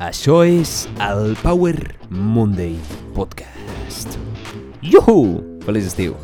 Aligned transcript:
Això 0.00 0.38
és 0.48 0.86
el 1.04 1.34
Power 1.42 1.76
Monday 2.08 2.78
Podcast. 3.12 4.14
Yuhu! 4.80 5.42
Feliç 5.60 5.90
estiu! 5.90 6.14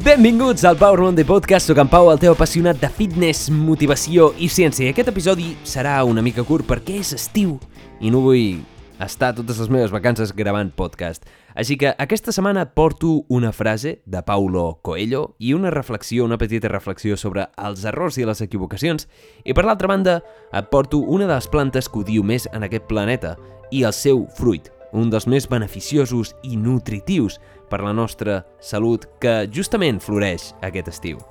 Benvinguts 0.00 0.64
al 0.64 0.80
Power 0.80 1.04
Monday 1.04 1.28
Podcast, 1.28 1.68
soc 1.68 1.84
en 1.84 1.92
Pau, 1.92 2.08
el 2.08 2.24
teu 2.24 2.32
apassionat 2.32 2.80
de 2.80 2.88
fitness, 2.88 3.50
motivació 3.52 4.32
i 4.40 4.48
ciència. 4.48 4.88
Aquest 4.96 5.12
episodi 5.12 5.52
serà 5.68 6.00
una 6.08 6.24
mica 6.24 6.40
curt 6.48 6.64
perquè 6.64 7.02
és 7.04 7.12
estiu 7.20 7.58
i 8.00 8.08
no 8.08 8.24
vull 8.24 8.64
estar 9.00 9.34
totes 9.34 9.58
les 9.58 9.70
meves 9.70 9.90
vacances 9.90 10.32
gravant 10.36 10.70
podcast. 10.74 11.24
Així 11.54 11.76
que 11.78 11.92
aquesta 11.98 12.32
setmana 12.34 12.66
porto 12.74 13.24
una 13.28 13.52
frase 13.52 14.00
de 14.06 14.22
Paulo 14.22 14.80
Coelho 14.82 15.34
i 15.38 15.54
una 15.54 15.70
reflexió, 15.70 16.24
una 16.24 16.38
petita 16.38 16.68
reflexió 16.68 17.16
sobre 17.16 17.48
els 17.56 17.84
errors 17.84 18.18
i 18.18 18.26
les 18.26 18.42
equivocacions. 18.44 19.08
I 19.44 19.54
per 19.54 19.66
l'altra 19.66 19.90
banda, 19.90 20.20
et 20.52 20.70
porto 20.70 20.98
una 20.98 21.26
de 21.26 21.34
les 21.34 21.50
plantes 21.50 21.88
que 21.88 22.02
odio 22.04 22.22
més 22.22 22.48
en 22.52 22.66
aquest 22.66 22.88
planeta 22.90 23.36
i 23.70 23.84
el 23.84 23.92
seu 23.92 24.26
fruit, 24.38 24.70
un 24.92 25.10
dels 25.10 25.26
més 25.26 25.48
beneficiosos 25.50 26.34
i 26.46 26.56
nutritius 26.56 27.40
per 27.70 27.82
la 27.82 27.94
nostra 27.94 28.42
salut 28.60 29.08
que 29.20 29.44
justament 29.50 30.00
floreix 30.02 30.52
aquest 30.62 30.90
estiu. 30.94 31.22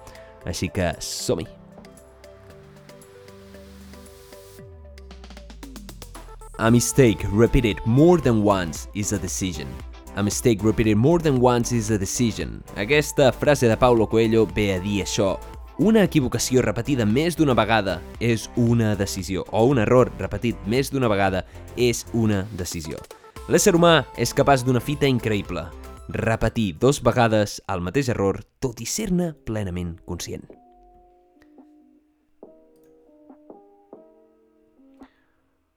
Així 0.44 0.68
que 0.68 0.92
som-hi! 1.00 1.63
A 6.60 6.70
mistake 6.70 7.26
repeated 7.32 7.78
more 7.84 8.22
than 8.22 8.44
once 8.44 8.88
is 8.94 9.12
a 9.12 9.18
decision. 9.18 9.68
A 10.16 10.22
mistake 10.22 10.60
repeated 10.62 10.96
more 10.96 11.18
than 11.18 11.42
once 11.42 11.72
is 11.72 11.90
a 11.90 11.98
decision. 11.98 12.64
Aquesta 12.76 13.32
frase 13.32 13.68
de 13.68 13.76
Paulo 13.76 14.08
Coelho 14.08 14.46
ve 14.46 14.76
a 14.76 14.80
dir 14.80 15.02
això. 15.02 15.40
Una 15.80 16.04
equivocació 16.06 16.62
repetida 16.62 17.08
més 17.10 17.34
d'una 17.36 17.58
vegada 17.58 17.98
és 18.22 18.52
una 18.56 18.94
decisió, 18.96 19.48
o 19.50 19.66
un 19.66 19.82
error 19.82 20.14
repetit 20.20 20.56
més 20.70 20.94
d'una 20.94 21.10
vegada 21.10 21.42
és 21.76 22.06
una 22.14 22.46
decisió. 22.54 23.02
L'ésser 23.50 23.74
humà 23.74 24.04
és 24.16 24.38
capaç 24.38 24.62
d'una 24.62 24.80
fita 24.80 25.10
increïble, 25.10 25.66
repetir 26.08 26.76
dos 26.78 27.02
vegades 27.02 27.64
el 27.66 27.82
mateix 27.82 28.14
error 28.14 28.44
tot 28.62 28.78
i 28.80 28.86
ser-ne 28.86 29.34
plenament 29.50 29.98
conscient. 30.06 30.46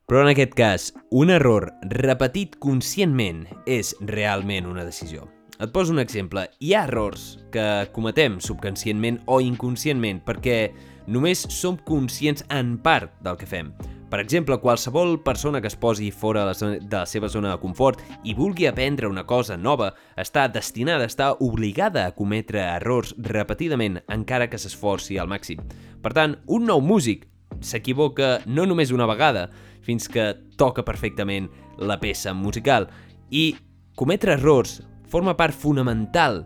Però 0.06 0.20
en 0.22 0.28
aquest 0.30 0.52
cas, 0.54 0.82
un 1.10 1.32
error 1.34 1.64
repetit 1.90 2.52
conscientment 2.62 3.40
és 3.66 3.88
realment 4.06 4.68
una 4.70 4.84
decisió. 4.86 5.24
Et 5.58 5.72
poso 5.74 5.90
un 5.90 5.98
exemple. 5.98 6.44
Hi 6.62 6.76
ha 6.76 6.84
errors 6.86 7.24
que 7.50 7.64
cometem 7.90 8.36
subconscientment 8.38 9.18
o 9.26 9.40
inconscientment 9.42 10.22
perquè 10.22 10.70
només 11.10 11.42
som 11.50 11.80
conscients 11.90 12.46
en 12.54 12.76
part 12.86 13.18
del 13.26 13.34
que 13.40 13.50
fem. 13.50 13.74
Per 14.06 14.22
exemple, 14.22 14.60
qualsevol 14.62 15.16
persona 15.26 15.58
que 15.58 15.66
es 15.66 15.74
posi 15.74 16.12
fora 16.14 16.46
de 16.46 16.78
la 16.86 17.04
seva 17.10 17.26
zona 17.26 17.56
de 17.56 17.58
confort 17.58 17.98
i 18.22 18.38
vulgui 18.38 18.70
aprendre 18.70 19.10
una 19.10 19.26
cosa 19.26 19.58
nova 19.58 19.90
està 20.14 20.46
destinada, 20.46 21.10
està 21.10 21.32
obligada 21.42 22.06
a 22.06 22.14
cometre 22.14 22.62
errors 22.76 23.16
repetidament 23.18 24.04
encara 24.06 24.46
que 24.46 24.62
s'esforci 24.62 25.18
al 25.18 25.26
màxim. 25.26 25.66
Per 25.98 26.14
tant, 26.14 26.38
un 26.46 26.70
nou 26.70 26.78
músic 26.78 27.26
s'equivoca 27.60 28.40
no 28.46 28.66
només 28.66 28.92
una 28.94 29.06
vegada, 29.08 29.48
fins 29.86 30.10
que 30.10 30.32
toca 30.58 30.84
perfectament 30.84 31.48
la 31.78 32.00
peça 32.02 32.34
musical. 32.34 32.90
I 33.30 33.54
cometre 33.96 34.34
errors 34.34 34.80
forma 35.08 35.36
part 35.38 35.54
fonamental 35.54 36.44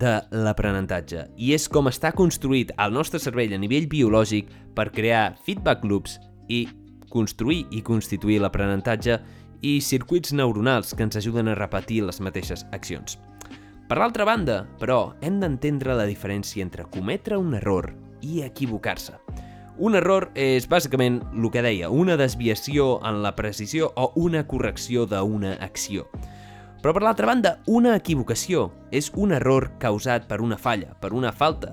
de 0.00 0.16
l'aprenentatge 0.30 1.26
i 1.36 1.52
és 1.56 1.66
com 1.68 1.90
està 1.90 2.12
construït 2.16 2.70
el 2.78 2.94
nostre 2.94 3.20
cervell 3.20 3.54
a 3.56 3.60
nivell 3.60 3.88
biològic 3.90 4.50
per 4.76 4.90
crear 4.94 5.34
feedback 5.44 5.84
loops 5.84 6.18
i 6.48 6.66
construir 7.10 7.64
i 7.74 7.82
constituir 7.82 8.38
l'aprenentatge 8.40 9.18
i 9.66 9.80
circuits 9.84 10.32
neuronals 10.32 10.94
que 10.94 11.04
ens 11.04 11.18
ajuden 11.20 11.50
a 11.50 11.58
repetir 11.58 12.04
les 12.06 12.20
mateixes 12.24 12.64
accions. 12.72 13.18
Per 13.90 13.98
l'altra 13.98 14.24
banda, 14.24 14.62
però, 14.78 15.16
hem 15.20 15.40
d'entendre 15.42 15.96
la 15.98 16.06
diferència 16.06 16.62
entre 16.64 16.86
cometre 16.94 17.36
un 17.36 17.58
error 17.58 17.90
i 18.22 18.40
equivocar-se. 18.46 19.18
Un 19.80 19.94
error 19.96 20.26
és 20.36 20.66
bàsicament 20.68 21.22
el 21.32 21.46
que 21.48 21.62
deia, 21.64 21.88
una 21.88 22.18
desviació 22.20 22.98
en 23.08 23.22
la 23.24 23.30
precisió 23.32 23.86
o 23.96 24.10
una 24.20 24.42
correcció 24.44 25.06
d'una 25.08 25.54
acció. 25.64 26.04
Però 26.82 26.92
per 26.92 27.00
l'altra 27.00 27.24
banda, 27.30 27.54
una 27.64 27.94
equivocació 27.96 28.66
és 28.92 29.08
un 29.16 29.32
error 29.32 29.70
causat 29.80 30.26
per 30.28 30.42
una 30.44 30.58
falla, 30.60 30.92
per 31.00 31.14
una 31.16 31.32
falta, 31.32 31.72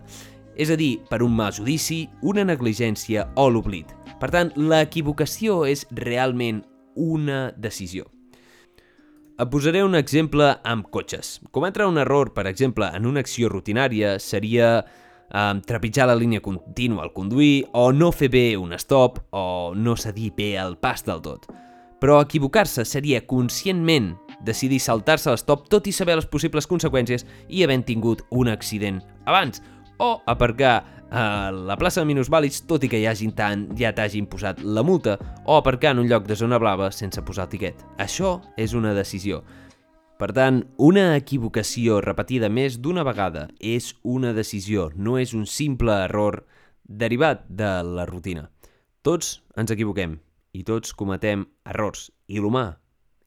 és 0.56 0.72
a 0.72 0.78
dir, 0.80 1.02
per 1.10 1.20
un 1.20 1.36
mal 1.36 1.52
judici, 1.52 2.06
una 2.24 2.46
negligència 2.48 3.26
o 3.36 3.50
l'oblit. 3.52 3.92
Per 4.22 4.30
tant, 4.32 4.54
l'equivocació 4.56 5.66
és 5.68 5.84
realment 5.92 6.62
una 6.96 7.50
decisió. 7.60 8.08
Et 9.36 9.52
posaré 9.52 9.84
un 9.84 10.00
exemple 10.00 10.48
amb 10.64 10.88
cotxes. 10.96 11.42
Cometre 11.52 11.86
un 11.92 12.00
error, 12.00 12.32
per 12.32 12.48
exemple, 12.48 12.88
en 12.88 13.06
una 13.06 13.20
acció 13.20 13.52
rutinària 13.52 14.16
seria 14.24 14.86
um, 15.34 15.62
trepitjar 15.62 16.08
la 16.08 16.16
línia 16.16 16.42
contínua 16.42 17.04
al 17.04 17.14
conduir, 17.14 17.68
o 17.74 17.92
no 17.92 18.12
fer 18.12 18.30
bé 18.34 18.46
un 18.58 18.74
stop, 18.78 19.20
o 19.32 19.74
no 19.76 19.96
cedir 19.96 20.34
bé 20.38 20.56
el 20.62 20.78
pas 20.78 21.06
del 21.06 21.22
tot. 21.26 21.48
Però 22.02 22.20
equivocar-se 22.22 22.86
seria 22.86 23.24
conscientment 23.26 24.14
decidir 24.46 24.80
saltar-se 24.80 25.32
l'estop 25.34 25.66
tot 25.72 25.88
i 25.90 25.94
saber 25.96 26.18
les 26.20 26.30
possibles 26.30 26.70
conseqüències 26.70 27.26
i 27.50 27.64
havent 27.66 27.88
tingut 27.88 28.22
un 28.30 28.52
accident 28.54 29.02
abans, 29.26 29.64
o 29.98 30.22
aparcar 30.30 30.84
a 31.10 31.52
la 31.52 31.78
plaça 31.80 32.02
de 32.02 32.10
minusvàlids 32.10 32.66
tot 32.68 32.84
i 32.84 32.90
que 32.92 33.00
ja, 33.02 33.14
hagin 33.16 33.32
tant, 33.36 33.68
ja 33.80 33.94
t'hagin 33.96 34.28
posat 34.30 34.60
la 34.62 34.84
multa, 34.84 35.18
o 35.46 35.56
aparcar 35.58 35.96
en 35.96 36.04
un 36.04 36.10
lloc 36.12 36.28
de 36.28 36.36
zona 36.36 36.60
blava 36.60 36.92
sense 36.92 37.24
posar 37.24 37.48
el 37.48 37.54
tiquet. 37.56 37.86
Això 37.98 38.38
és 38.60 38.76
una 38.78 38.94
decisió. 38.94 39.42
Per 40.18 40.32
tant, 40.34 40.64
una 40.82 41.12
equivocació 41.14 42.00
repetida 42.02 42.48
més 42.50 42.80
d'una 42.82 43.04
vegada 43.06 43.44
és 43.62 43.92
una 44.02 44.32
decisió, 44.34 44.88
no 44.98 45.20
és 45.22 45.36
un 45.38 45.46
simple 45.46 45.94
error 46.08 46.40
derivat 46.90 47.44
de 47.50 47.70
la 47.86 48.08
rutina. 48.10 48.48
Tots 49.06 49.44
ens 49.62 49.70
equivoquem 49.76 50.16
i 50.58 50.64
tots 50.66 50.96
cometem 50.98 51.44
errors 51.70 52.08
i 52.26 52.42
l'humà 52.42 52.80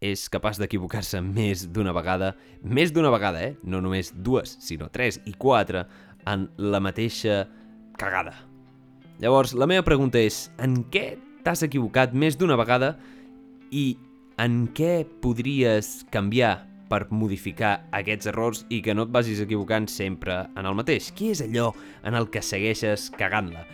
és 0.02 0.24
capaç 0.32 0.58
d'equivocar-se 0.58 1.20
més 1.22 1.62
d'una 1.70 1.92
vegada, 1.94 2.32
més 2.64 2.90
d'una 2.90 3.12
vegada, 3.14 3.44
eh? 3.44 3.54
No 3.62 3.78
només 3.84 4.10
dues, 4.16 4.56
sinó 4.58 4.88
tres 4.90 5.20
i 5.30 5.36
quatre 5.38 5.84
en 6.26 6.48
la 6.58 6.80
mateixa 6.82 7.44
cagada. 8.00 8.34
Llavors, 9.22 9.54
la 9.54 9.68
meva 9.70 9.86
pregunta 9.86 10.18
és, 10.18 10.48
en 10.58 10.80
què 10.90 11.20
t'has 11.44 11.62
equivocat 11.62 12.16
més 12.16 12.34
d'una 12.40 12.58
vegada 12.58 12.96
i 13.70 13.94
en 14.40 14.64
què 14.74 15.04
podries 15.22 16.00
canviar 16.10 16.69
per 16.90 17.06
modificar 17.14 17.86
aquests 17.94 18.28
errors 18.32 18.64
i 18.68 18.82
que 18.82 18.94
no 18.96 19.06
et 19.06 19.14
vagis 19.14 19.40
equivocant 19.44 19.86
sempre 19.88 20.42
en 20.58 20.66
el 20.66 20.76
mateix. 20.76 21.12
Què 21.14 21.30
és 21.36 21.44
allò 21.46 21.70
en 22.04 22.18
el 22.18 22.28
que 22.34 22.42
segueixes 22.42 23.08
cagant-la? 23.16 23.64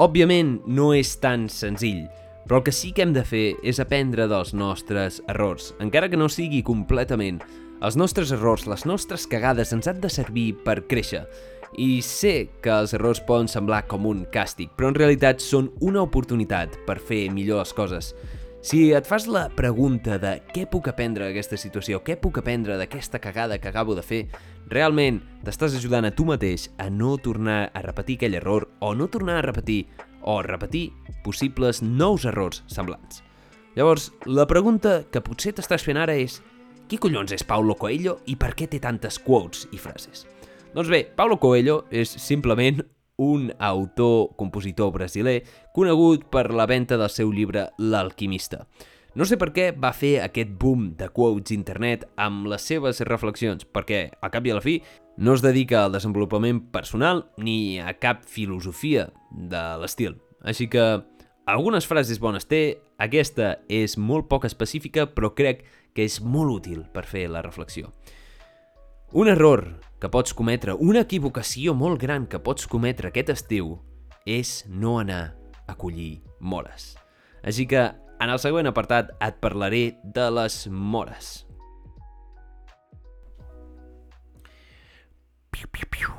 Òbviament 0.00 0.60
no 0.70 0.92
és 0.96 1.16
tan 1.20 1.48
senzill, 1.52 2.06
però 2.46 2.60
el 2.60 2.64
que 2.64 2.72
sí 2.72 2.94
que 2.96 3.04
hem 3.04 3.12
de 3.12 3.26
fer 3.26 3.46
és 3.66 3.82
aprendre 3.82 4.24
dels 4.30 4.54
nostres 4.56 5.20
errors, 5.28 5.74
encara 5.82 6.08
que 6.08 6.18
no 6.18 6.30
sigui 6.32 6.62
completament. 6.64 7.42
Els 7.84 7.96
nostres 7.96 8.32
errors, 8.34 8.66
les 8.68 8.86
nostres 8.88 9.26
cagades 9.28 9.70
ens 9.76 9.88
han 9.88 10.00
de 10.00 10.08
servir 10.12 10.54
per 10.64 10.82
créixer. 10.88 11.22
I 11.78 12.00
sé 12.02 12.50
que 12.64 12.72
els 12.74 12.92
errors 12.96 13.20
poden 13.28 13.46
semblar 13.48 13.84
com 13.88 14.08
un 14.10 14.24
càstig, 14.34 14.72
però 14.76 14.90
en 14.90 14.98
realitat 14.98 15.40
són 15.44 15.70
una 15.80 16.02
oportunitat 16.02 16.74
per 16.88 16.98
fer 16.98 17.28
millor 17.32 17.62
les 17.62 17.72
coses. 17.76 18.10
Si 18.60 18.90
et 18.92 19.06
fas 19.08 19.24
la 19.24 19.46
pregunta 19.56 20.18
de 20.20 20.34
què 20.52 20.66
puc 20.68 20.90
aprendre 20.90 21.24
d'aquesta 21.24 21.56
situació, 21.56 22.02
què 22.04 22.18
puc 22.20 22.42
aprendre 22.42 22.74
d'aquesta 22.76 23.16
cagada 23.18 23.56
que 23.56 23.70
acabo 23.70 23.94
de 23.96 24.04
fer, 24.04 24.18
realment 24.68 25.22
t'estàs 25.46 25.78
ajudant 25.78 26.04
a 26.04 26.10
tu 26.12 26.26
mateix 26.28 26.66
a 26.76 26.90
no 26.92 27.14
tornar 27.16 27.70
a 27.72 27.80
repetir 27.80 28.18
aquell 28.18 28.36
error 28.36 28.68
o 28.84 28.92
no 28.92 29.08
tornar 29.08 29.38
a 29.38 29.46
repetir 29.46 29.86
o 30.20 30.42
repetir 30.44 30.90
possibles 31.24 31.80
nous 31.80 32.28
errors 32.28 32.60
semblants. 32.68 33.22
Llavors, 33.78 34.10
la 34.28 34.44
pregunta 34.44 35.06
que 35.08 35.24
potser 35.24 35.54
t'estàs 35.56 35.80
fent 35.80 35.96
ara 35.96 36.18
és 36.20 36.42
qui 36.84 37.00
collons 37.00 37.32
és 37.32 37.46
Paulo 37.48 37.78
Coelho 37.80 38.18
i 38.28 38.36
per 38.36 38.52
què 38.52 38.68
té 38.68 38.82
tantes 38.82 39.16
quotes 39.24 39.70
i 39.72 39.80
frases? 39.80 40.26
Doncs 40.76 40.92
bé, 40.92 41.06
Paulo 41.16 41.40
Coelho 41.40 41.86
és 41.88 42.12
simplement 42.12 42.84
un 43.20 43.50
autor, 43.58 44.30
compositor 44.40 44.94
brasiler, 44.94 45.42
conegut 45.76 46.24
per 46.32 46.48
la 46.56 46.64
venda 46.66 46.96
del 46.96 47.12
seu 47.12 47.30
llibre 47.32 47.68
L'alquimista. 47.78 48.64
No 49.18 49.26
sé 49.26 49.36
per 49.36 49.50
què 49.50 49.70
va 49.74 49.90
fer 49.92 50.20
aquest 50.22 50.52
boom 50.62 50.92
de 50.96 51.08
quotes 51.10 51.52
internet 51.52 52.06
amb 52.16 52.46
les 52.48 52.62
seves 52.62 53.02
reflexions, 53.08 53.66
perquè, 53.66 54.04
a 54.22 54.30
cap 54.32 54.46
i 54.46 54.54
a 54.54 54.56
la 54.56 54.62
fi, 54.64 54.78
no 55.18 55.34
es 55.34 55.42
dedica 55.42 55.82
al 55.84 55.92
desenvolupament 55.92 56.62
personal 56.72 57.26
ni 57.36 57.80
a 57.82 57.92
cap 57.98 58.22
filosofia 58.24 59.08
de 59.30 59.64
l'estil. 59.82 60.14
Així 60.46 60.68
que 60.70 60.84
algunes 61.50 61.90
frases 61.90 62.22
bones 62.22 62.46
té, 62.48 62.78
aquesta 63.02 63.58
és 63.68 63.98
molt 63.98 64.30
poc 64.30 64.46
específica, 64.46 65.08
però 65.10 65.34
crec 65.34 65.66
que 65.92 66.06
és 66.06 66.20
molt 66.22 66.60
útil 66.60 66.86
per 66.94 67.04
fer 67.10 67.26
la 67.28 67.42
reflexió. 67.42 67.90
Un 69.12 69.26
error 69.26 69.80
que 69.98 70.06
pots 70.06 70.30
cometre, 70.38 70.70
una 70.78 71.00
equivocació 71.02 71.72
molt 71.74 71.98
gran 71.98 72.28
que 72.30 72.38
pots 72.38 72.68
cometre 72.70 73.08
aquest 73.10 73.32
estiu 73.32 73.72
és 74.22 74.60
no 74.70 75.00
anar 75.00 75.32
a 75.66 75.74
collir 75.74 76.20
mores. 76.38 76.92
Així 77.42 77.66
que 77.66 77.88
en 77.90 78.30
el 78.30 78.38
següent 78.38 78.70
apartat 78.70 79.10
et 79.18 79.40
parlaré 79.42 79.96
de 80.04 80.28
les 80.30 80.60
mores. 80.70 81.32
Piu, 85.50 85.66
piu, 85.74 85.90
piu. 85.90 86.14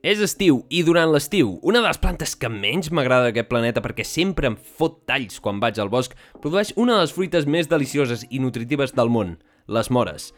És 0.00 0.24
estiu, 0.24 0.62
i 0.72 0.80
durant 0.86 1.12
l'estiu, 1.12 1.58
una 1.66 1.82
de 1.82 1.90
les 1.90 2.00
plantes 2.00 2.32
que 2.32 2.48
menys 2.48 2.88
m'agrada 2.94 3.28
d'aquest 3.28 3.52
planeta 3.52 3.84
perquè 3.84 4.08
sempre 4.08 4.48
em 4.48 4.56
fot 4.56 5.02
talls 5.04 5.36
quan 5.42 5.60
vaig 5.60 5.82
al 5.82 5.92
bosc, 5.92 6.16
produeix 6.40 6.72
una 6.80 6.96
de 6.96 7.04
les 7.04 7.12
fruites 7.12 7.44
més 7.44 7.68
delicioses 7.68 8.24
i 8.30 8.40
nutritives 8.40 8.96
del 8.96 9.12
món, 9.12 9.36
les 9.68 9.90
mores. 9.90 10.30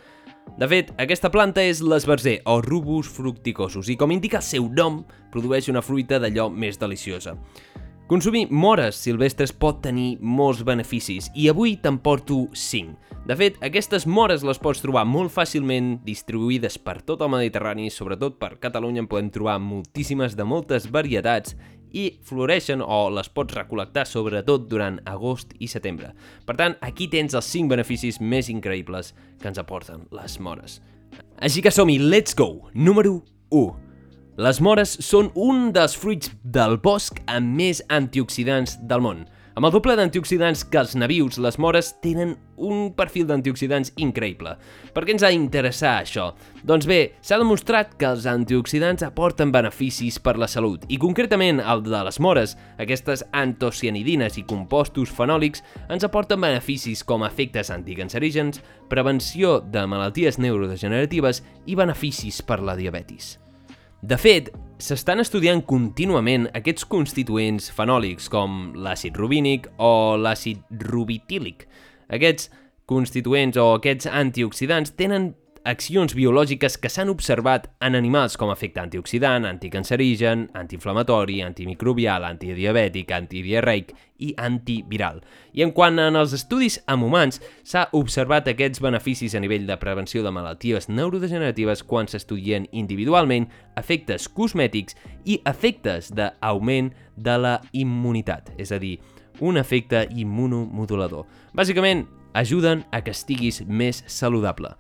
De 0.59 0.69
fet, 0.71 0.95
aquesta 1.03 1.31
planta 1.31 1.63
és 1.63 1.83
l'esbarzer, 1.85 2.39
o 2.49 2.61
rubus 2.65 3.11
fructicosus, 3.13 3.91
i 3.93 3.97
com 4.01 4.15
indica 4.15 4.41
el 4.41 4.47
seu 4.47 4.71
nom, 4.73 5.03
produeix 5.33 5.69
una 5.69 5.83
fruita 5.85 6.19
d'allò 6.23 6.49
més 6.51 6.81
deliciosa. 6.81 7.37
Consumir 8.09 8.47
mores 8.49 8.97
silvestres 8.97 9.51
pot 9.53 9.83
tenir 9.85 10.15
molts 10.25 10.63
beneficis 10.65 11.27
i 11.37 11.51
avui 11.53 11.75
te'n 11.77 11.99
porto 12.01 12.47
5. 12.57 12.95
De 13.29 13.37
fet, 13.37 13.59
aquestes 13.61 14.07
mores 14.09 14.41
les 14.49 14.57
pots 14.65 14.81
trobar 14.81 15.03
molt 15.05 15.29
fàcilment 15.35 15.99
distribuïdes 16.07 16.79
per 16.81 17.03
tot 17.05 17.21
el 17.21 17.29
Mediterrani, 17.35 17.91
sobretot 17.93 18.39
per 18.41 18.55
Catalunya 18.63 19.05
en 19.05 19.11
podem 19.13 19.29
trobar 19.29 19.59
moltíssimes 19.61 20.39
de 20.39 20.47
moltes 20.49 20.89
varietats 20.89 21.53
i 21.93 22.11
floreixen 22.25 22.83
o 22.85 23.09
les 23.15 23.31
pots 23.33 23.57
recol·lectar 23.57 24.05
sobretot 24.09 24.69
durant 24.71 25.01
agost 25.09 25.55
i 25.59 25.69
setembre. 25.71 26.13
Per 26.47 26.57
tant, 26.59 26.77
aquí 26.85 27.09
tens 27.09 27.37
els 27.39 27.49
5 27.49 27.71
beneficis 27.73 28.21
més 28.21 28.51
increïbles 28.53 29.15
que 29.41 29.51
ens 29.51 29.61
aporten 29.61 30.07
les 30.15 30.39
mores. 30.41 30.81
Així 31.41 31.63
que 31.63 31.73
som-hi, 31.73 31.99
let's 31.99 32.37
go! 32.37 32.69
Número 32.75 33.23
1. 33.51 33.89
Les 34.39 34.61
mores 34.63 34.93
són 35.03 35.33
un 35.35 35.73
dels 35.75 35.97
fruits 35.99 36.31
del 36.45 36.77
bosc 36.83 37.19
amb 37.27 37.57
més 37.59 37.83
antioxidants 37.91 38.77
del 38.87 39.03
món. 39.03 39.25
Amb 39.59 39.67
el 39.67 39.73
doble 39.75 39.97
d'antioxidants 39.99 40.61
que 40.71 40.79
els 40.79 40.93
navius, 40.95 41.35
les 41.43 41.57
mores 41.59 41.89
tenen 41.99 42.37
un 42.63 42.93
perfil 42.95 43.25
d'antioxidants 43.27 43.89
increïble. 43.99 44.53
Per 44.95 45.03
què 45.03 45.17
ens 45.17 45.25
ha 45.27 45.33
d'interessar 45.33 45.97
això? 45.99 46.29
Doncs 46.63 46.87
bé, 46.87 46.99
s'ha 47.27 47.41
demostrat 47.43 47.97
que 47.99 48.07
els 48.07 48.29
antioxidants 48.31 49.03
aporten 49.03 49.51
beneficis 49.51 50.21
per 50.23 50.37
la 50.39 50.47
salut, 50.47 50.87
i 50.87 51.01
concretament 51.03 51.59
el 51.59 51.83
de 51.89 52.05
les 52.07 52.21
mores, 52.23 52.55
aquestes 52.79 53.27
antocianidines 53.35 54.39
i 54.39 54.47
compostos 54.47 55.11
fenòlics, 55.19 55.67
ens 55.91 56.07
aporten 56.07 56.39
beneficis 56.47 57.03
com 57.03 57.27
efectes 57.27 57.75
anticancerígens, 57.75 58.63
prevenció 58.87 59.59
de 59.59 59.89
malalties 59.91 60.39
neurodegeneratives 60.39 61.43
i 61.67 61.75
beneficis 61.75 62.45
per 62.47 62.63
la 62.63 62.79
diabetis. 62.79 63.41
De 64.03 64.15
fet, 64.15 64.53
s'estan 64.79 65.19
estudiant 65.19 65.59
contínuament 65.67 66.45
aquests 66.55 66.87
constituents 66.87 67.67
fenòlics 67.75 68.29
com 68.31 68.71
l'àcid 68.79 69.17
rubínic 69.19 69.67
o 69.83 70.15
l'àcid 70.15 70.61
rubitílic. 70.87 71.65
Aquests 72.15 72.47
constituents 72.89 73.59
o 73.59 73.73
aquests 73.75 74.07
antioxidants 74.07 74.95
tenen 74.95 75.33
accions 75.69 76.15
biològiques 76.17 76.79
que 76.81 76.89
s'han 76.89 77.11
observat 77.13 77.67
en 77.85 77.97
animals 77.99 78.39
com 78.41 78.49
efecte 78.49 78.81
antioxidant, 78.81 79.45
anticancerigen, 79.45 80.47
antiinflamatori, 80.57 81.43
antimicrobial, 81.45 82.25
antidiabètic, 82.25 83.13
antidiarreic 83.13 83.93
i 84.25 84.33
antiviral. 84.41 85.21
I 85.53 85.67
en 85.67 85.75
quant 85.77 86.01
als 86.01 86.33
estudis 86.37 86.79
amb 86.89 87.05
humans, 87.05 87.43
s'ha 87.69 87.85
observat 87.93 88.49
aquests 88.49 88.81
beneficis 88.83 89.37
a 89.37 89.43
nivell 89.45 89.69
de 89.69 89.77
prevenció 89.79 90.25
de 90.25 90.33
malalties 90.33 90.89
neurodegeneratives 90.89 91.85
quan 91.85 92.09
s'estudien 92.09 92.67
individualment 92.73 93.51
efectes 93.77 94.29
cosmètics 94.33 94.97
i 95.29 95.39
efectes 95.45 96.09
d'augment 96.17 96.95
de 97.17 97.37
la 97.39 97.59
immunitat, 97.77 98.55
és 98.57 98.73
a 98.73 98.81
dir, 98.81 98.97
un 99.45 99.61
efecte 99.61 100.07
immunomodulador. 100.17 101.29
Bàsicament, 101.55 102.07
ajuden 102.33 102.87
a 102.91 103.03
que 103.05 103.13
estiguis 103.13 103.63
més 103.67 104.03
saludable. 104.07 104.73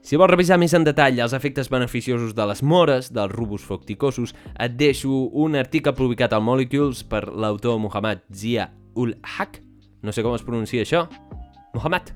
Si 0.00 0.16
vols 0.16 0.30
revisar 0.32 0.56
més 0.56 0.72
en 0.72 0.84
detall 0.86 1.18
els 1.20 1.34
efectes 1.36 1.68
beneficiosos 1.68 2.32
de 2.36 2.46
les 2.48 2.62
mores, 2.64 3.10
dels 3.12 3.32
rubus 3.34 3.66
fructicosos, 3.68 4.32
et 4.56 4.72
deixo 4.80 5.26
un 5.36 5.58
article 5.60 5.92
publicat 5.96 6.32
al 6.32 6.44
Molecules 6.44 7.02
per 7.04 7.26
l'autor 7.28 7.76
Muhammad 7.78 8.24
Zia 8.32 8.70
ul 8.96 9.12
Haq. 9.20 9.60
No 10.00 10.12
sé 10.16 10.24
com 10.24 10.34
es 10.34 10.46
pronuncia 10.46 10.86
això. 10.86 11.04
Muhammad. 11.74 12.14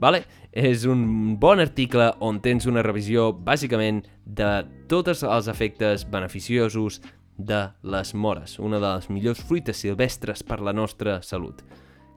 Vale? 0.00 0.24
És 0.56 0.86
un 0.88 1.36
bon 1.40 1.60
article 1.60 2.08
on 2.24 2.40
tens 2.40 2.64
una 2.68 2.84
revisió, 2.84 3.30
bàsicament, 3.36 4.02
de 4.24 4.50
tots 4.88 5.22
els 5.22 5.48
efectes 5.52 6.08
beneficiosos 6.08 7.02
de 7.36 7.66
les 7.84 8.14
mores, 8.16 8.56
una 8.58 8.80
de 8.80 8.94
les 8.94 9.10
millors 9.12 9.44
fruites 9.44 9.84
silvestres 9.84 10.40
per 10.42 10.62
la 10.64 10.72
nostra 10.72 11.20
salut 11.20 11.60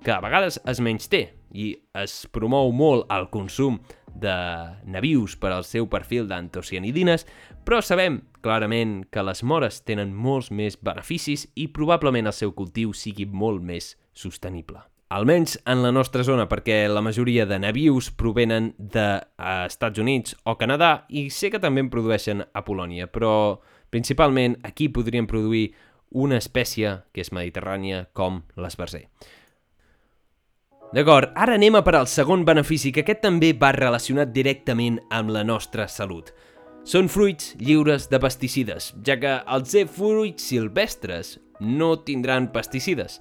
que 0.03 0.11
a 0.11 0.21
vegades 0.23 0.59
es 0.67 0.79
menys 0.83 1.09
té 1.11 1.21
i 1.51 1.73
es 1.97 2.23
promou 2.31 2.71
molt 2.75 3.09
el 3.11 3.27
consum 3.33 3.79
de 4.15 4.35
navius 4.89 5.35
per 5.39 5.51
al 5.53 5.65
seu 5.67 5.89
perfil 5.91 6.27
d'antocianidines, 6.29 7.25
però 7.65 7.81
sabem 7.83 8.21
clarament 8.41 9.03
que 9.11 9.23
les 9.23 9.43
mores 9.43 9.81
tenen 9.85 10.13
molts 10.15 10.51
més 10.51 10.79
beneficis 10.81 11.47
i 11.55 11.67
probablement 11.73 12.29
el 12.29 12.35
seu 12.35 12.53
cultiu 12.55 12.93
sigui 12.93 13.25
molt 13.25 13.61
més 13.65 13.95
sostenible. 14.13 14.81
Almenys 15.09 15.55
en 15.65 15.81
la 15.81 15.89
nostra 15.89 16.21
zona, 16.21 16.45
perquè 16.45 16.83
la 16.85 17.01
majoria 17.01 17.47
de 17.49 17.57
navius 17.57 18.11
provenen 18.13 18.75
de, 18.77 19.07
Units 19.97 20.35
o 20.45 20.53
Canadà 20.57 21.05
i 21.09 21.31
sé 21.33 21.49
que 21.49 21.59
també 21.59 21.81
en 21.81 21.89
produeixen 21.89 22.43
a 22.53 22.61
Polònia, 22.61 23.07
però 23.07 23.59
principalment 23.89 24.59
aquí 24.61 24.87
podríem 24.93 25.25
produir 25.25 25.73
una 26.11 26.37
espècie 26.37 26.99
que 27.11 27.21
és 27.21 27.33
mediterrània 27.33 28.05
com 28.13 28.43
l'esbarzer. 28.55 29.07
D'acord, 30.89 31.29
ara 31.37 31.53
anem 31.53 31.75
a 31.77 31.83
per 31.85 31.93
al 31.99 32.07
segon 32.09 32.41
benefici, 32.47 32.89
que 32.89 33.03
aquest 33.03 33.19
també 33.21 33.51
va 33.53 33.69
relacionat 33.75 34.31
directament 34.33 34.97
amb 35.13 35.29
la 35.29 35.43
nostra 35.45 35.85
salut. 35.85 36.31
Són 36.81 37.11
fruits 37.13 37.51
lliures 37.61 38.07
de 38.09 38.17
pesticides, 38.23 38.95
ja 39.05 39.19
que 39.21 39.35
els 39.53 39.75
fruits 39.93 40.47
silvestres 40.49 41.35
no 41.61 41.91
tindran 42.07 42.49
pesticides. 42.55 43.19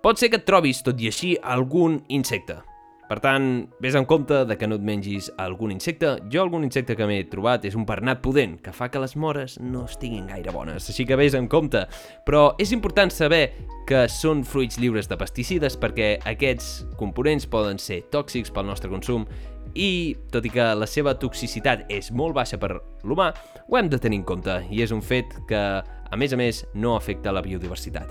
Pot 0.00 0.16
ser 0.16 0.30
que 0.32 0.40
et 0.40 0.46
trobis, 0.48 0.80
tot 0.86 0.96
i 1.02 1.10
així, 1.10 1.34
algun 1.42 2.00
insecte, 2.08 2.62
per 3.06 3.20
tant, 3.22 3.68
vés 3.78 3.94
en 3.94 4.06
compte 4.08 4.42
de 4.48 4.56
que 4.58 4.66
no 4.66 4.78
et 4.80 4.84
mengis 4.86 5.28
algun 5.38 5.70
insecte. 5.70 6.16
Jo 6.32 6.42
algun 6.42 6.66
insecte 6.66 6.96
que 6.98 7.06
m'he 7.06 7.22
trobat 7.30 7.64
és 7.68 7.76
un 7.78 7.86
pernat 7.86 8.18
pudent, 8.24 8.56
que 8.62 8.74
fa 8.74 8.88
que 8.90 9.02
les 9.02 9.14
mores 9.16 9.56
no 9.62 9.84
estiguin 9.86 10.26
gaire 10.26 10.54
bones, 10.54 10.88
així 10.90 11.06
que 11.06 11.18
vés 11.18 11.36
en 11.38 11.46
compte. 11.46 11.84
Però 12.26 12.48
és 12.62 12.74
important 12.74 13.12
saber 13.14 13.44
que 13.86 14.06
són 14.10 14.42
fruits 14.44 14.80
lliures 14.82 15.06
de 15.06 15.18
pesticides 15.20 15.78
perquè 15.78 16.16
aquests 16.26 16.86
components 16.98 17.46
poden 17.46 17.78
ser 17.78 18.02
tòxics 18.10 18.50
pel 18.50 18.66
nostre 18.66 18.90
consum 18.90 19.28
i, 19.76 20.16
tot 20.32 20.46
i 20.46 20.50
que 20.50 20.66
la 20.74 20.88
seva 20.90 21.14
toxicitat 21.20 21.86
és 21.92 22.10
molt 22.10 22.34
baixa 22.34 22.58
per 22.58 22.74
l'humà, 23.06 23.30
ho 23.68 23.78
hem 23.78 23.90
de 23.92 24.00
tenir 24.02 24.22
en 24.22 24.26
compte 24.26 24.60
i 24.72 24.82
és 24.82 24.94
un 24.94 25.04
fet 25.04 25.36
que, 25.46 25.62
a 25.82 26.18
més 26.18 26.34
a 26.34 26.40
més, 26.40 26.64
no 26.74 26.96
afecta 26.96 27.34
la 27.34 27.44
biodiversitat. 27.44 28.10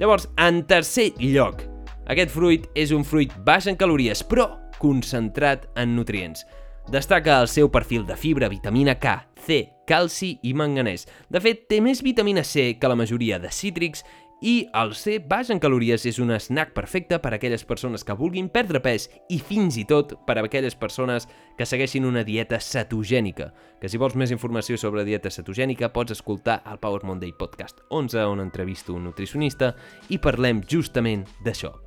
Llavors, 0.00 0.26
en 0.42 0.64
tercer 0.66 1.12
lloc, 1.22 1.62
aquest 2.10 2.34
fruit 2.34 2.66
és 2.76 2.92
un 2.92 3.04
fruit 3.04 3.32
baix 3.46 3.68
en 3.70 3.78
calories, 3.80 4.20
però 4.26 4.50
concentrat 4.80 5.68
en 5.80 5.94
nutrients. 5.96 6.44
Destaca 6.92 7.38
el 7.40 7.48
seu 7.48 7.70
perfil 7.72 8.04
de 8.04 8.16
fibra, 8.16 8.50
vitamina 8.52 8.98
K, 9.00 9.14
C, 9.40 9.62
calci 9.88 10.34
i 10.44 10.52
manganès. 10.52 11.06
De 11.32 11.40
fet, 11.40 11.64
té 11.70 11.80
més 11.80 12.02
vitamina 12.04 12.44
C 12.44 12.74
que 12.76 12.90
la 12.90 12.98
majoria 12.98 13.38
de 13.40 13.48
cítrics 13.48 14.04
i 14.44 14.66
el 14.76 14.92
C 14.92 15.16
baix 15.24 15.48
en 15.48 15.60
calories 15.62 16.04
és 16.04 16.18
un 16.20 16.34
snack 16.36 16.74
perfecte 16.76 17.16
per 17.22 17.32
a 17.32 17.38
aquelles 17.38 17.64
persones 17.64 18.04
que 18.04 18.16
vulguin 18.18 18.50
perdre 18.52 18.82
pes 18.84 19.08
i 19.32 19.38
fins 19.40 19.78
i 19.80 19.86
tot 19.88 20.12
per 20.26 20.36
a 20.36 20.44
aquelles 20.44 20.76
persones 20.76 21.28
que 21.56 21.64
segueixin 21.64 22.04
una 22.04 22.24
dieta 22.26 22.60
cetogènica. 22.60 23.52
Que 23.80 23.88
si 23.88 24.00
vols 24.00 24.18
més 24.20 24.34
informació 24.34 24.76
sobre 24.76 25.06
dieta 25.08 25.32
cetogènica 25.32 25.92
pots 25.94 26.18
escoltar 26.18 26.60
el 26.68 26.82
Power 26.82 27.06
Monday 27.08 27.32
Podcast 27.32 27.80
11 27.88 28.28
on 28.28 28.44
entrevisto 28.44 28.92
un 28.92 29.08
nutricionista 29.08 29.72
i 30.10 30.20
parlem 30.20 30.60
justament 30.68 31.24
d'això. 31.44 31.83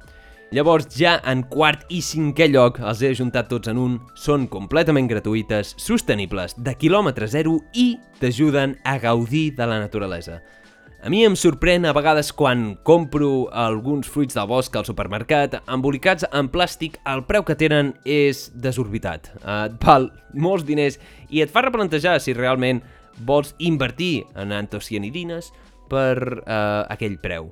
Llavors 0.55 0.85
ja 0.95 1.17
en 1.27 1.41
quart 1.51 1.81
i 1.91 1.97
cinquè 1.99 2.45
lloc 2.47 2.77
els 2.79 3.01
he 3.03 3.09
ajuntat 3.11 3.49
tots 3.51 3.67
en 3.67 3.79
un, 3.83 3.97
són 4.15 4.45
completament 4.47 5.09
gratuïtes, 5.09 5.73
sostenibles, 5.75 6.53
de 6.63 6.71
quilòmetre 6.79 7.27
zero 7.27 7.57
i 7.75 7.97
t'ajuden 8.21 8.77
a 8.87 8.95
gaudir 9.03 9.49
de 9.57 9.67
la 9.67 9.81
naturalesa. 9.81 10.37
A 11.03 11.11
mi 11.11 11.25
em 11.27 11.35
sorprèn 11.35 11.83
a 11.85 11.91
vegades 11.93 12.31
quan 12.31 12.77
compro 12.87 13.49
alguns 13.51 14.07
fruits 14.07 14.37
del 14.39 14.47
bosc 14.47 14.75
al 14.79 14.87
supermercat 14.87 15.59
embolicats 15.67 16.23
en 16.31 16.47
plàstic, 16.49 16.95
el 17.03 17.25
preu 17.27 17.43
que 17.43 17.57
tenen 17.59 17.91
és 18.07 18.47
desorbitat. 18.55 19.27
Et 19.43 19.75
val 19.83 20.07
molts 20.31 20.63
diners 20.63 20.95
i 21.27 21.43
et 21.43 21.51
fa 21.51 21.65
replantejar 21.67 22.21
si 22.23 22.33
realment 22.33 22.79
vols 23.27 23.51
invertir 23.59 24.23
en 24.39 24.55
antocianidines 24.55 25.51
per 25.91 26.39
uh, 26.39 26.87
aquell 26.87 27.19
preu. 27.19 27.51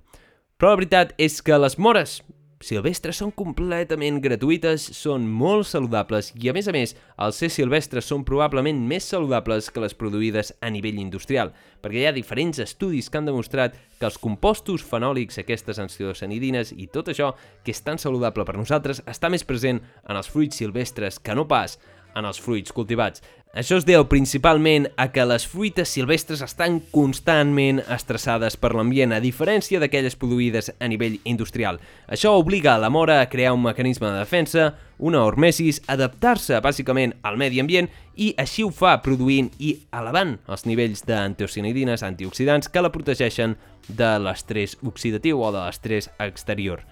Però 0.56 0.72
la 0.72 0.80
veritat 0.80 1.12
és 1.20 1.42
que 1.44 1.60
les 1.60 1.76
mores 1.76 2.22
silvestres 2.64 3.18
són 3.20 3.32
completament 3.36 4.22
gratuïtes, 4.24 4.84
són 4.96 5.26
molt 5.28 5.68
saludables 5.68 6.32
i, 6.36 6.50
a 6.50 6.54
més 6.56 6.70
a 6.70 6.74
més, 6.76 6.96
els 7.22 7.40
ser 7.42 7.50
silvestres 7.52 8.08
són 8.08 8.24
probablement 8.28 8.80
més 8.88 9.08
saludables 9.12 9.68
que 9.72 9.84
les 9.84 9.96
produïdes 9.98 10.54
a 10.62 10.72
nivell 10.72 11.02
industrial, 11.02 11.52
perquè 11.84 12.04
hi 12.04 12.08
ha 12.10 12.16
diferents 12.16 12.62
estudis 12.64 13.10
que 13.10 13.20
han 13.20 13.28
demostrat 13.28 13.76
que 14.00 14.08
els 14.08 14.20
compostos 14.22 14.86
fenòlics, 14.88 15.40
aquestes 15.42 15.82
antiocianidines 15.84 16.72
i 16.76 16.88
tot 16.88 17.12
això 17.12 17.34
que 17.64 17.76
és 17.76 17.84
tan 17.84 18.00
saludable 18.02 18.48
per 18.48 18.58
nosaltres, 18.58 19.04
està 19.06 19.30
més 19.30 19.44
present 19.44 19.84
en 20.08 20.16
els 20.16 20.32
fruits 20.32 20.64
silvestres 20.64 21.20
que 21.20 21.36
no 21.36 21.48
pas 21.48 21.80
en 22.16 22.26
els 22.26 22.40
fruits 22.40 22.72
cultivats. 22.72 23.22
Això 23.56 23.78
es 23.80 23.86
deu 23.88 24.04
principalment 24.12 24.90
a 25.00 25.06
que 25.16 25.24
les 25.24 25.46
fruites 25.48 25.88
silvestres 25.96 26.42
estan 26.44 26.82
constantment 26.92 27.78
estressades 27.88 28.58
per 28.60 28.74
l'ambient, 28.76 29.14
a 29.16 29.22
diferència 29.24 29.80
d'aquelles 29.80 30.18
produïdes 30.20 30.74
a 30.76 30.90
nivell 30.92 31.16
industrial. 31.24 31.80
Això 32.12 32.34
obliga 32.36 32.74
a 32.74 32.82
la 32.84 32.90
mora 32.92 33.22
a 33.22 33.30
crear 33.32 33.54
un 33.56 33.64
mecanisme 33.64 34.10
de 34.10 34.18
defensa, 34.20 34.66
una 35.00 35.22
hormesis, 35.24 35.80
adaptar-se 35.88 36.60
bàsicament 36.60 37.14
al 37.24 37.40
medi 37.40 37.64
ambient 37.64 37.88
i 38.20 38.34
així 38.44 38.66
ho 38.68 38.74
fa 38.76 38.98
produint 39.06 39.48
i 39.64 39.72
elevant 39.96 40.36
els 40.52 40.68
nivells 40.68 41.06
d'antiocinidines 41.08 42.04
antioxidants 42.04 42.68
que 42.68 42.84
la 42.84 42.92
protegeixen 42.92 43.56
de 43.88 44.12
l'estrès 44.20 44.76
oxidatiu 44.84 45.40
o 45.40 45.54
de 45.56 45.64
l'estrès 45.64 46.12
exterior. 46.20 46.84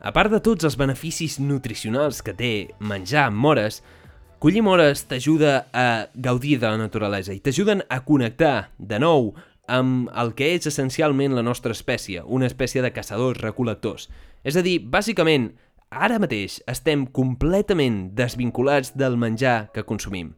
A 0.00 0.16
part 0.16 0.32
de 0.32 0.40
tots 0.40 0.64
els 0.64 0.80
beneficis 0.80 1.36
nutricionals 1.44 2.24
que 2.24 2.32
té 2.32 2.54
menjar 2.80 3.28
mores, 3.28 3.82
Collir 4.38 4.60
mores 4.60 5.06
t'ajuda 5.08 5.68
a 5.72 6.08
gaudir 6.12 6.58
de 6.60 6.68
la 6.68 6.76
naturalesa 6.76 7.32
i 7.32 7.38
t'ajuden 7.40 7.80
a 7.88 8.02
connectar 8.04 8.68
de 8.76 8.98
nou 9.00 9.30
amb 9.72 10.10
el 10.12 10.34
que 10.36 10.50
és 10.52 10.68
essencialment 10.68 11.32
la 11.32 11.44
nostra 11.46 11.72
espècie, 11.72 12.20
una 12.20 12.44
espècie 12.44 12.82
de 12.84 12.90
caçadors-recol·lectors. 12.92 14.10
És 14.44 14.60
a 14.60 14.62
dir, 14.62 14.76
bàsicament, 14.92 15.54
ara 15.88 16.20
mateix 16.20 16.58
estem 16.68 17.06
completament 17.08 18.10
desvinculats 18.12 18.92
del 18.92 19.16
menjar 19.16 19.72
que 19.72 19.88
consumim. 19.88 20.34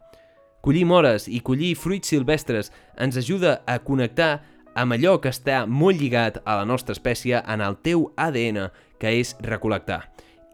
Collir 0.63 0.87
mores 0.87 1.27
i 1.27 1.43
collir 1.43 1.75
fruits 1.75 2.15
silvestres 2.15 2.71
ens 3.03 3.19
ajuda 3.19 3.65
a 3.67 3.81
connectar 3.83 4.45
amb 4.79 4.95
allò 4.95 5.19
que 5.19 5.35
està 5.35 5.65
molt 5.67 5.99
lligat 5.99 6.39
a 6.47 6.61
la 6.63 6.67
nostra 6.71 6.95
espècie 6.95 7.43
en 7.43 7.67
el 7.67 7.83
teu 7.83 8.13
ADN, 8.15 8.69
que 9.03 9.19
és 9.19 9.35
recol·lectar. 9.43 10.05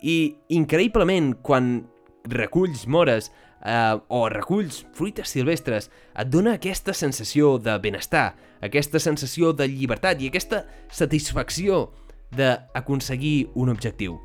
I, 0.01 0.33
increïblement, 0.49 1.35
quan 1.45 1.85
reculls 2.25 2.87
mores 2.87 3.31
eh, 3.65 3.97
o 4.09 4.29
reculls 4.29 4.85
fruites 4.93 5.29
silvestres, 5.29 5.91
et 6.17 6.31
dona 6.31 6.57
aquesta 6.59 6.95
sensació 6.95 7.57
de 7.59 7.77
benestar, 7.83 8.35
aquesta 8.65 9.01
sensació 9.01 9.53
de 9.53 9.69
llibertat 9.69 10.23
i 10.23 10.31
aquesta 10.31 10.65
satisfacció 10.93 11.91
d'aconseguir 12.35 13.51
un 13.55 13.71
objectiu. 13.73 14.19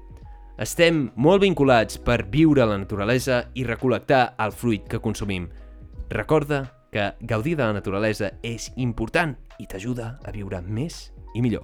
Estem 0.60 1.06
molt 1.16 1.44
vinculats 1.46 2.00
per 2.04 2.26
viure 2.28 2.66
la 2.68 2.80
naturalesa 2.82 3.46
i 3.56 3.64
recol·lectar 3.64 4.34
el 4.44 4.52
fruit 4.52 4.90
que 4.92 5.00
consumim. 5.00 5.48
Recorda 6.12 6.66
que 6.92 7.14
gaudir 7.22 7.56
de 7.56 7.64
la 7.64 7.78
naturalesa 7.78 8.34
és 8.44 8.68
important 8.76 9.38
i 9.60 9.68
t'ajuda 9.70 10.18
a 10.26 10.34
viure 10.36 10.60
més 10.66 11.14
i 11.36 11.44
millor. 11.46 11.64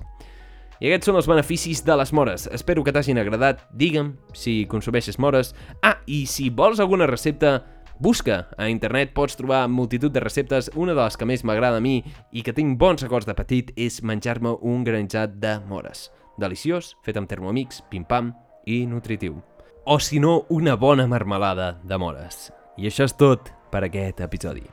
I 0.79 0.89
aquests 0.89 1.08
són 1.10 1.20
els 1.20 1.29
beneficis 1.29 1.84
de 1.86 1.96
les 1.96 2.12
mores. 2.13 2.50
Espero 2.51 2.84
que 2.84 2.91
t'hagin 2.91 3.20
agradat. 3.22 3.63
Digue'm 3.72 4.15
si 4.36 4.65
consumeixes 4.72 5.20
mores. 5.20 5.53
Ah, 5.82 5.98
i 6.05 6.25
si 6.27 6.50
vols 6.50 6.82
alguna 6.84 7.08
recepta, 7.08 7.63
busca. 8.00 8.50
A 8.58 8.67
internet 8.70 9.13
pots 9.15 9.39
trobar 9.39 9.65
multitud 9.72 10.12
de 10.12 10.20
receptes. 10.20 10.70
Una 10.75 10.94
de 10.94 11.01
les 11.01 11.17
que 11.17 11.25
més 11.25 11.46
m'agrada 11.48 11.79
a 11.79 11.84
mi 11.84 12.01
i 12.32 12.44
que 12.44 12.53
tinc 12.53 12.77
bons 12.79 13.03
records 13.05 13.27
de 13.27 13.38
petit 13.38 13.72
és 13.79 14.01
menjar-me 14.03 14.58
un 14.62 14.84
granjat 14.84 15.39
de 15.39 15.58
mores. 15.70 16.10
Deliciós, 16.38 16.96
fet 17.08 17.15
amb 17.15 17.32
Thermomix, 17.32 17.79
pim-pam 17.89 18.34
i 18.67 18.84
nutritiu. 18.86 19.39
O 19.86 20.00
si 20.00 20.20
no, 20.20 20.46
una 20.50 20.75
bona 20.75 21.08
marmelada 21.08 21.77
de 21.84 21.98
mores. 22.01 22.50
I 22.75 22.89
això 22.89 23.08
és 23.08 23.15
tot 23.15 23.53
per 23.72 23.86
aquest 23.86 24.20
episodi. 24.25 24.65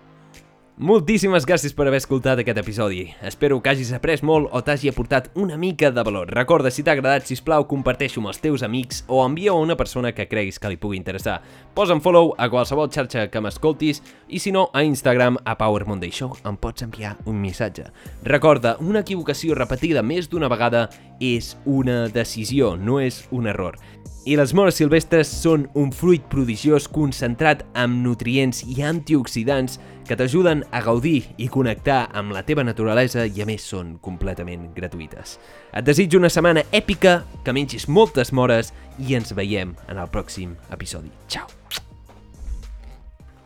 Moltíssimes 0.80 1.44
gràcies 1.44 1.74
per 1.76 1.84
haver 1.84 1.98
escoltat 2.00 2.40
aquest 2.40 2.56
episodi. 2.56 3.02
Espero 3.20 3.58
que 3.60 3.68
hagis 3.68 3.90
après 3.92 4.22
molt 4.24 4.48
o 4.56 4.62
t'hagi 4.64 4.88
aportat 4.88 5.26
una 5.36 5.58
mica 5.60 5.90
de 5.92 6.00
valor. 6.02 6.30
Recorda, 6.32 6.70
si 6.72 6.80
t'ha 6.82 6.94
agradat, 6.96 7.26
si 7.28 7.36
plau, 7.44 7.66
comparteix-ho 7.68 8.22
amb 8.22 8.30
els 8.30 8.40
teus 8.40 8.64
amics 8.64 9.02
o 9.06 9.20
envia-ho 9.20 9.58
a 9.58 9.66
una 9.66 9.76
persona 9.76 10.14
que 10.16 10.26
creguis 10.30 10.58
que 10.58 10.70
li 10.72 10.78
pugui 10.80 10.96
interessar. 10.96 11.42
Posa 11.76 11.92
en 11.92 12.00
follow 12.00 12.32
a 12.38 12.48
qualsevol 12.48 12.88
xarxa 12.88 13.26
que 13.28 13.42
m'escoltis 13.44 14.00
i 14.32 14.40
si 14.40 14.48
no, 14.50 14.70
a 14.72 14.80
Instagram, 14.82 15.36
a 15.44 15.58
Power 15.60 15.84
Monday 15.84 16.10
Show, 16.10 16.38
em 16.48 16.56
pots 16.56 16.88
enviar 16.88 17.18
un 17.26 17.36
missatge. 17.36 17.90
Recorda, 18.24 18.78
una 18.80 19.04
equivocació 19.04 19.54
repetida 19.54 20.00
més 20.00 20.32
d'una 20.32 20.48
vegada 20.48 20.86
és 21.22 21.54
una 21.64 22.08
decisió, 22.10 22.74
no 22.76 22.98
és 23.00 23.22
un 23.30 23.46
error. 23.46 23.78
I 24.22 24.36
les 24.38 24.52
mores 24.54 24.76
silvestres 24.78 25.26
són 25.26 25.64
un 25.78 25.90
fruit 25.90 26.22
prodigiós 26.30 26.84
concentrat 26.86 27.64
amb 27.78 28.04
nutrients 28.04 28.60
i 28.70 28.76
antioxidants 28.86 29.80
que 30.06 30.14
t'ajuden 30.18 30.62
a 30.70 30.82
gaudir 30.82 31.24
i 31.42 31.48
connectar 31.50 32.04
amb 32.14 32.34
la 32.34 32.44
teva 32.46 32.62
naturalesa 32.62 33.26
i 33.26 33.42
a 33.42 33.48
més 33.48 33.66
són 33.66 33.96
completament 34.02 34.68
gratuïtes. 34.76 35.40
Et 35.74 35.86
desitjo 35.86 36.22
una 36.22 36.30
setmana 36.30 36.62
èpica, 36.70 37.22
que 37.42 37.54
mengis 37.54 37.88
moltes 37.88 38.30
mores 38.30 38.70
i 39.02 39.18
ens 39.18 39.34
veiem 39.34 39.74
en 39.88 39.98
el 39.98 40.10
pròxim 40.14 40.54
episodi. 40.70 41.10
Ciao! 41.26 41.50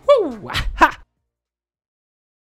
Uh, 0.07 0.53
ah! 0.53 1.06